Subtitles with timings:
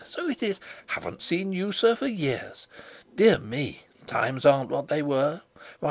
[0.07, 0.59] So it is!
[0.87, 2.65] Haven't seen you, sir, for years.
[3.15, 3.83] Dear me!
[4.07, 5.41] Times aren't what they were.
[5.53, 5.61] Why!